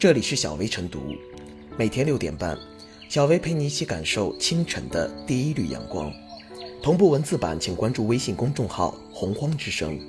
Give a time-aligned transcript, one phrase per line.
[0.00, 1.14] 这里是小薇晨读，
[1.76, 2.56] 每天六点半，
[3.10, 6.10] 小薇陪你一起感受清晨的第一缕阳光。
[6.82, 10.00] 同步文字版，请关注微信公众号“洪荒之声”。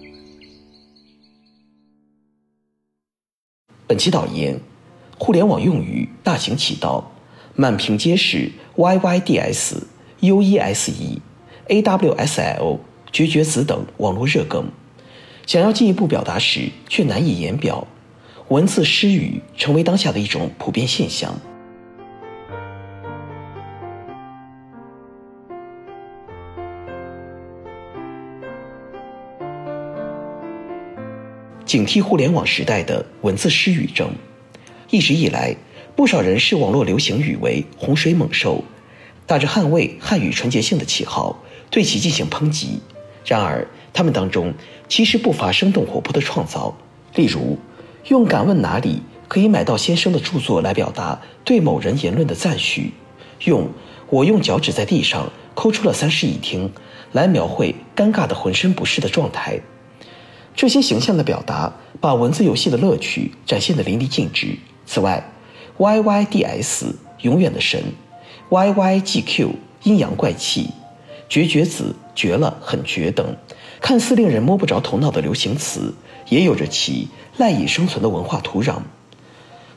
[3.86, 4.58] 本期导言：
[5.20, 7.12] 互联网用语大行其道，
[7.54, 9.74] 满屏皆是 YYDS、
[10.22, 11.20] UESE、
[11.68, 12.80] AWSL、
[13.12, 14.72] 绝绝子等网络热梗，
[15.46, 17.86] 想要进一步表达时却难以言表。
[18.52, 21.34] 文字失语成为当下的一种普遍现象。
[31.66, 34.14] 警惕互联网时代的文字失语症。
[34.90, 35.56] 一直以来，
[35.96, 38.62] 不少人视网络流行语为洪水猛兽，
[39.26, 42.82] 打着捍卫汉语纯洁性的旗号，对其进行抨击。
[43.26, 44.54] 然而，他们当中
[44.90, 46.76] 其实不乏生动活泼的创造，
[47.16, 47.58] 例如。
[48.08, 52.94] 用“敢问哪里可以买到先生的著作”来表达对某人言论的赞许，
[53.46, 53.70] 用
[54.10, 56.72] “我用脚趾在地上抠出了三室一厅”
[57.14, 59.60] 来描绘尴尬的浑身不适的状态。
[60.56, 64.58] 这些形象的表达，把文字游戏的乐趣展现得淋漓尽致。
[64.86, 65.32] 此外
[65.78, 67.82] ，YYDS 永远的神
[68.50, 69.50] ，YYGQ
[69.84, 70.72] 阴阳怪气，
[71.30, 73.36] 绝绝子绝了很绝等，
[73.80, 75.94] 看似令人摸不着头脑的流行词。
[76.30, 78.80] 也有着其赖以生存的文化土壤，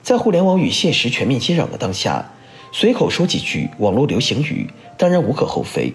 [0.03, 2.33] 在互联网与现实全面接壤的当下，
[2.73, 5.95] 随口说几句网络流行语当然无可厚非。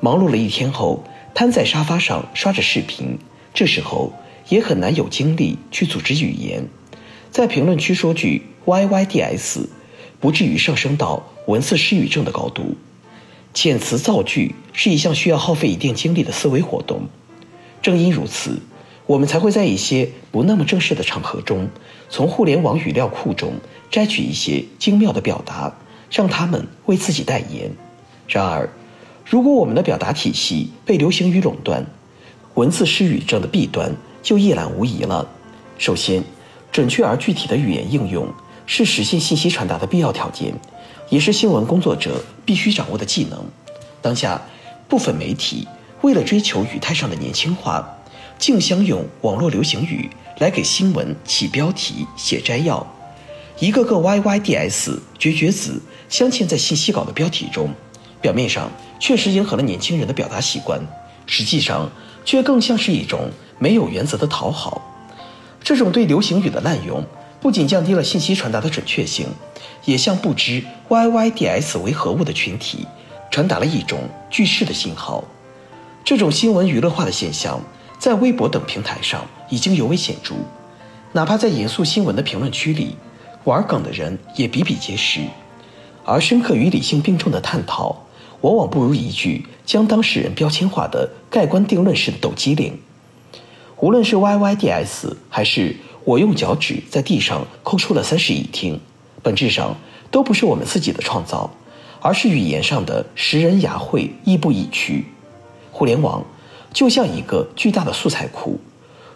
[0.00, 1.02] 忙碌了一天后，
[1.34, 3.18] 瘫在沙发上刷着视频，
[3.54, 4.12] 这时候
[4.48, 6.68] 也很难有精力去组织语言，
[7.30, 9.66] 在评论区说句 “yyds”，
[10.20, 12.76] 不至于上升到文字失语症的高度。
[13.54, 17.02] 遣词造句是一项需要耗费一定精力的思维活动，
[17.80, 18.60] 正因如此。
[19.06, 21.68] 我们才会在一些不那么正式的场合中，
[22.08, 23.54] 从互联网语料库中
[23.90, 25.72] 摘取一些精妙的表达，
[26.10, 27.70] 让他们为自己代言。
[28.28, 28.68] 然而，
[29.24, 31.84] 如果我们的表达体系被流行语垄断，
[32.54, 35.28] 文字失语症的弊端就一览无遗了。
[35.78, 36.22] 首先，
[36.70, 38.32] 准确而具体的语言应用
[38.66, 40.54] 是实现信息传达的必要条件，
[41.10, 43.44] 也是新闻工作者必须掌握的技能。
[44.00, 44.40] 当下，
[44.88, 45.66] 部分媒体
[46.02, 47.98] 为了追求语态上的年轻化。
[48.42, 52.84] 竞相用网络流行语来给新闻起标题、写摘要，
[53.60, 57.72] 一个个 YYDS 绝绝子镶嵌在信息稿的标题中，
[58.20, 60.80] 表面上确实迎合了年轻人的表达习惯，
[61.24, 61.88] 实际上
[62.24, 63.30] 却更像是一种
[63.60, 64.82] 没有原则的讨好。
[65.62, 67.04] 这种对流行语的滥用，
[67.40, 69.28] 不仅降低了信息传达的准确性，
[69.84, 72.88] 也向不知 YYDS 为何物的群体
[73.30, 75.22] 传达了一种拒世的信号。
[76.04, 77.62] 这种新闻娱乐化的现象。
[78.02, 80.34] 在微博等平台上已经尤为显著，
[81.12, 82.96] 哪怕在严肃新闻的评论区里，
[83.44, 85.20] 玩梗的人也比比皆是。
[86.04, 88.04] 而深刻与理性并重的探讨，
[88.40, 92.76] 往往不如一句将当事人标签化的盖棺定论式的抖机灵。
[93.76, 98.80] 无论是 YYDS 还是我用脚趾在地上抠出了三室一厅，
[99.22, 99.76] 本质上
[100.10, 101.48] 都不是我们自己的创造，
[102.00, 105.04] 而是语言上的识人雅会亦步亦趋。
[105.70, 106.24] 互联网。
[106.72, 108.58] 就像一个巨大的素材库，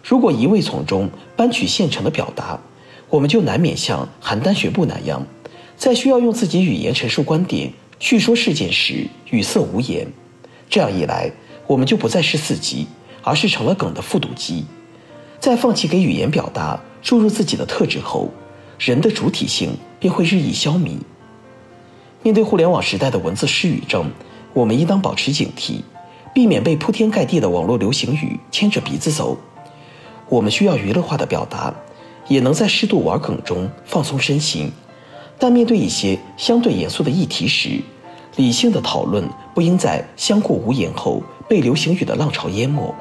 [0.03, 2.59] 如果一味从中搬取现成的表达，
[3.09, 5.25] 我们就难免像邯郸学步那样，
[5.75, 10.07] 在需要用自己语言陈述观点、叙说事件时语塞无言。
[10.69, 11.31] 这样一来，
[11.65, 12.87] 我们就不再是四级，
[13.23, 14.65] 而是成了梗的复读机。
[15.39, 18.29] 在放弃给语言表达注入自己的特质后，
[18.77, 20.97] 人的主体性便会日益消弭。
[22.21, 24.11] 面对互联网时代的文字失语症，
[24.53, 25.81] 我们应当保持警惕。
[26.37, 29.35] 避免被铺天盖地的网络流行语牵着鼻子走，
[30.29, 31.73] 我们需要娱乐化的表达，
[32.27, 34.71] 也能在适度玩梗中放松身心。
[35.39, 37.81] 但面对一些相对严肃的议题时，
[38.35, 42.93] 理性的讨论不应在相顾无言后被流行语的浪潮淹没。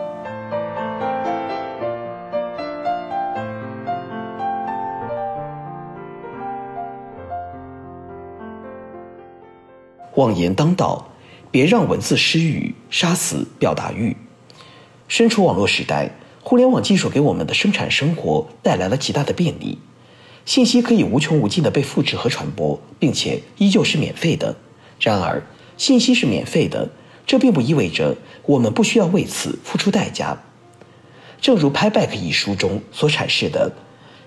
[10.14, 11.06] 妄言当道。
[11.56, 14.14] 别让文字失语杀死表达欲。
[15.08, 16.10] 身处网络时代，
[16.42, 19.78] 互联网技术给我们的生产生活带来了极大的便利，
[20.44, 24.54] 信息可以无穷无尽的被复制和传播，并且依旧是免费的。
[25.00, 25.42] 然而，
[25.78, 26.90] 信息是免费的，
[27.26, 28.14] 这并不意味着
[28.44, 30.36] 我们不需要为此付出代价。
[31.40, 33.72] 正如《拍 back》一书中所阐释的，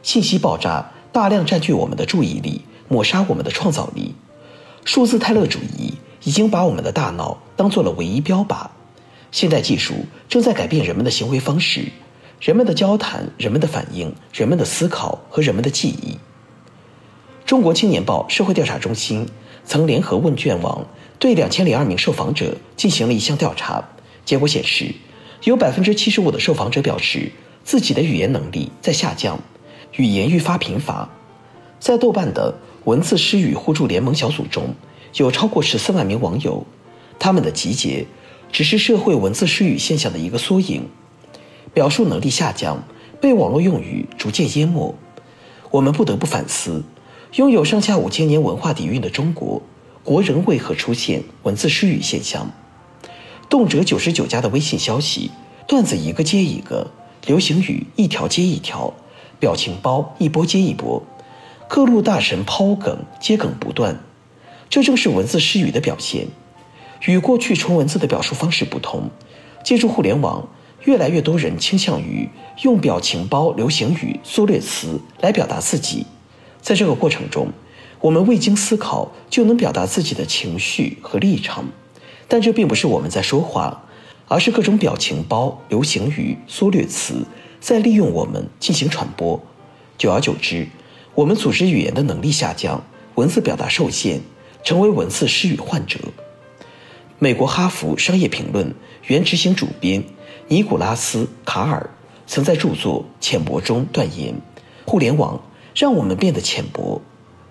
[0.01, 4.15] 信息爆炸大量占据我们的注意力，抹杀我们的创造力。
[4.83, 5.93] 数字泰勒主义。
[6.23, 8.67] 已经把我们的大脑当做了唯一标靶。
[9.31, 9.93] 现代技术
[10.27, 11.85] 正在改变人们的行为方式，
[12.41, 16.17] 人们的交谈、人们的反应、人们的思考和人们的记忆。
[17.45, 19.27] 中国青年报社会调查中心
[19.65, 20.85] 曾联合问卷网
[21.17, 23.83] 对两千零二名受访者进行了一项调查，
[24.25, 24.93] 结果显示，
[25.43, 27.31] 有百分之七十五的受访者表示
[27.63, 29.39] 自己的语言能力在下降，
[29.97, 31.07] 语言愈发贫乏。
[31.79, 32.53] 在豆瓣的
[32.85, 34.73] 文字诗语互助联盟小组中，
[35.15, 36.65] 有超过十四万名网友，
[37.17, 38.05] 他们的集结
[38.51, 40.87] 只是社会文字失语现象的一个缩影。
[41.73, 42.83] 表述能力下降，
[43.21, 44.95] 被网络用语逐渐淹没。
[45.71, 46.83] 我们不得不反思：
[47.35, 49.61] 拥有上下五千年文化底蕴的中国，
[50.03, 52.51] 国人为何出现文字失语现象？
[53.49, 55.31] 动辄九十九加的微信消息，
[55.67, 56.91] 段子一个接一个，
[57.25, 58.93] 流行语一条接一条，
[59.39, 61.03] 表情包一波接一波，
[61.67, 63.99] 各路大神抛梗接梗不断。
[64.69, 66.27] 这正是文字失语的表现。
[67.05, 69.09] 与过去纯文字的表述方式不同，
[69.63, 70.47] 借助互联网。
[70.85, 72.29] 越来越多人倾向于
[72.61, 76.05] 用表情包、流行语、缩略词来表达自己，
[76.61, 77.49] 在这个过程中，
[77.99, 81.65] 我们未经思考就能表达自己的情绪和立场，
[82.29, 83.83] 但这并不是我们在说话，
[84.29, 87.25] 而是各种表情包、流行语、缩略词
[87.59, 89.41] 在利用我们进行传播。
[89.97, 90.69] 久而久之，
[91.13, 92.81] 我们组织语言的能力下降，
[93.15, 94.21] 文字表达受限，
[94.63, 95.99] 成为文字失语患者。
[97.17, 98.67] 美国《哈佛商业评论》
[99.07, 100.03] 原执行主编。
[100.51, 101.91] 尼古拉斯·卡尔
[102.25, 104.33] 曾在著作《浅薄》中断言
[104.87, 105.39] ：“互联网
[105.75, 106.99] 让我们变得浅薄。”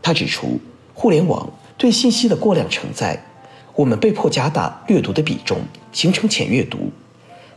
[0.03, 0.59] 他指出，
[0.95, 3.25] 互联网对信息的过量承载，
[3.77, 5.61] 我们被迫加大阅读的比重，
[5.93, 6.91] 形成浅阅读。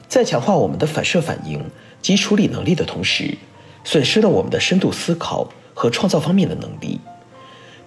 [0.07, 1.65] 在强化我们的反射反应
[2.03, 3.35] 及处理能力的同时，
[3.83, 6.99] 损失了我们的深度思考和创造方面的能力。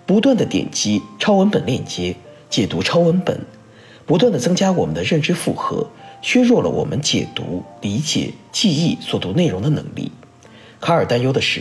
[0.07, 2.17] 不断的点击超文本链接，
[2.51, 3.41] 解读超文本，
[4.05, 5.89] 不断的增加我们的认知负荷。
[6.21, 10.11] 削弱了我们解读、理解、记忆所读内容的能力。
[10.81, 11.61] 卡尔担忧的是，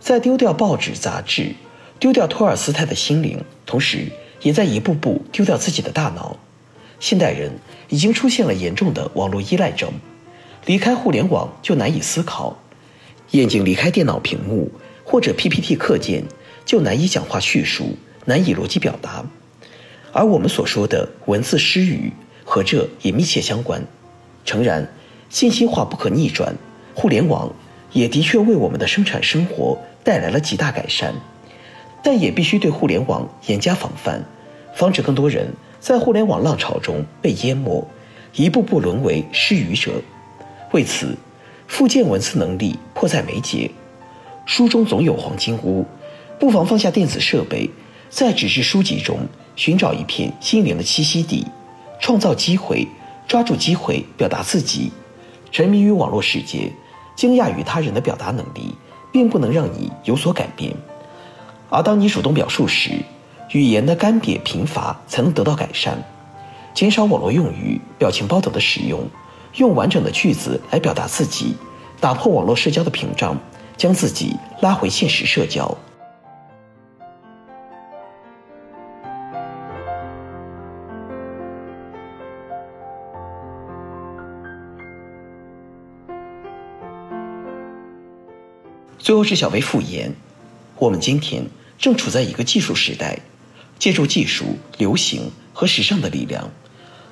[0.00, 1.54] 在丢掉报纸、杂志，
[2.00, 4.08] 丢掉托尔斯泰的心灵，同时
[4.42, 6.36] 也在一步步丢掉自己的大脑。
[6.98, 7.52] 现代人
[7.88, 9.92] 已经出现了严重的网络依赖症，
[10.66, 12.58] 离开互联网就难以思考，
[13.30, 14.70] 眼睛离开电脑屏幕
[15.04, 16.24] 或者 PPT 课件
[16.64, 19.24] 就难以讲话叙述，难以逻辑表达。
[20.12, 22.12] 而我们所说的文字失语。
[22.44, 23.82] 和这也密切相关。
[24.44, 24.86] 诚然，
[25.30, 26.54] 信息化不可逆转，
[26.92, 27.50] 互联网
[27.92, 31.14] 也的确为我们的生产生活带来了极大改善，
[32.02, 34.22] 但也必须对互联网严加防范，
[34.74, 37.86] 防止更多人在互联网浪潮中被淹没，
[38.34, 40.02] 一步步沦为失语者。
[40.72, 41.16] 为此，
[41.68, 43.70] 复健文字能力迫在眉睫。
[44.44, 45.86] 书中总有黄金屋，
[46.42, 47.70] 不妨放下电子设备，
[48.10, 49.16] 在纸质书籍中
[49.54, 51.46] 寻找一片心灵的栖息地。
[52.00, 52.84] 创造机会，
[53.28, 54.90] 抓住机会表达自己。
[55.52, 56.72] 沉迷于网络世界，
[57.14, 58.74] 惊讶于他人的表达能力，
[59.12, 60.74] 并不能让你有所改变。
[61.70, 62.90] 而当你主动表述时，
[63.52, 66.02] 语言的干瘪贫乏才能得到改善。
[66.74, 69.08] 减少网络用语、表情包等的使用，
[69.58, 71.54] 用完整的句子来表达自己，
[72.00, 73.38] 打破网络社交的屏障，
[73.76, 75.78] 将自己拉回现实社交。
[89.12, 90.10] 最后是小薇复言，
[90.78, 91.44] 我们今天
[91.78, 93.18] 正处在一个技术时代，
[93.78, 96.50] 借助技术、流行和时尚的力量，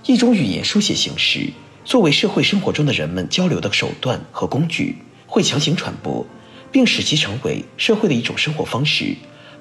[0.07, 1.52] 一种语言书写形式
[1.85, 6.25] 作为社会生活中的人们交流的手段和工具，会强行传播，
[6.73, 9.14] 并使其成为社会的一种生活方式，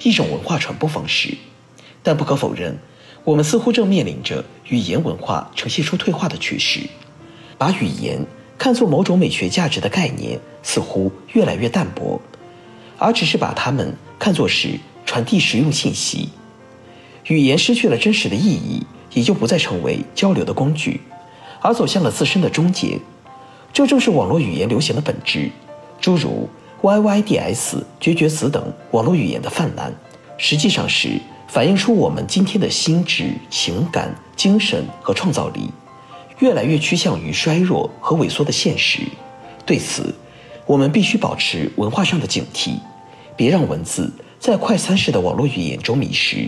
[0.03, 1.37] 一种文化传播方式。
[2.01, 2.79] 但不可否认，
[3.25, 6.79] 我们似乎正面临着语言文化呈现出退化的趋势，
[7.57, 8.25] 把语言。
[8.59, 12.21] 看作某种美学价值的概念似乎越来越淡薄，
[12.99, 16.29] 而只是把它们看作是传递实用信息。
[17.27, 21.01] 语言失去了真实的意义，也就不再成为交流的工具，
[21.61, 22.99] 而走向了自身的终结。
[23.71, 25.49] 这正是网络语言流行的本质。
[26.01, 26.49] 诸如
[26.81, 29.93] YYDS、绝绝子等网络语言的泛滥，
[30.37, 35.69] 实际上是反映出我们今天的心智、情感、精神和创造力。
[36.39, 39.01] 越来越趋向于衰弱和萎缩的现实，
[39.65, 40.15] 对此，
[40.69, 42.75] 我们必须保持文化上的警惕，
[43.35, 46.47] 别让文字在快餐式的网络语言中迷失。